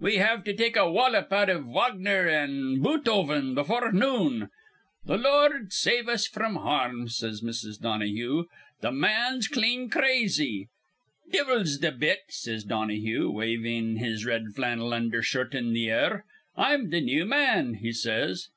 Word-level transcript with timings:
We 0.00 0.16
have 0.16 0.42
to 0.42 0.52
take 0.52 0.74
a 0.74 0.90
wallop 0.90 1.32
out 1.32 1.48
iv 1.48 1.64
Wagner 1.68 2.28
an' 2.28 2.80
Bootoven 2.82 3.54
befure 3.54 3.92
noon.' 3.92 4.48
'Th' 5.06 5.10
Lord 5.20 5.72
save 5.72 6.08
us 6.08 6.26
fr'm 6.26 6.56
harm,' 6.56 7.08
says 7.08 7.42
Mrs. 7.42 7.78
Donahue. 7.80 8.46
'Th' 8.82 8.90
man's 8.92 9.46
clean 9.46 9.88
crazy.' 9.88 10.66
'Divvle's 11.30 11.78
th' 11.78 11.96
bit,' 11.96 12.24
says 12.28 12.64
Donahue, 12.64 13.30
wavin' 13.30 13.98
his 13.98 14.26
red 14.26 14.46
flannel 14.52 14.92
undhershirt 14.92 15.54
in 15.54 15.72
th' 15.72 15.88
air. 15.88 16.24
'I'm 16.56 16.90
the 16.90 17.00
new 17.00 17.24
man,' 17.24 17.74
he 17.74 17.92
says. 17.92 18.48